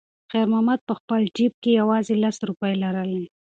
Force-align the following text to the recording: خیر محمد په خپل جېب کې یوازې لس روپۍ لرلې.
خیر 0.31 0.45
محمد 0.51 0.79
په 0.87 0.93
خپل 0.99 1.21
جېب 1.35 1.53
کې 1.63 1.71
یوازې 1.81 2.13
لس 2.23 2.37
روپۍ 2.49 2.73
لرلې. 2.83 3.23